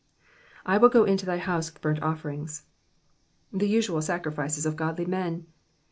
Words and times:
^^ 0.19 0.23
I 0.65 0.79
will 0.79 0.89
go 0.89 1.03
into 1.03 1.27
thy 1.27 1.37
house 1.37 1.71
with 1.71 1.79
burnt 1.79 2.01
offerings 2.01 2.65
;^^ 2.01 2.65
the 3.59 3.69
usual 3.69 4.01
sacri 4.01 4.31
fices 4.31 4.65
of 4.65 4.75
godly 4.75 5.05
men. 5.05 5.45